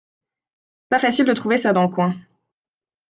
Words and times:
Pas 0.89 0.97
facile 0.97 1.25
de 1.25 1.33
trouver 1.33 1.59
ça 1.59 1.73
dans 1.73 1.83
le 1.83 1.89
coin. 1.93 2.15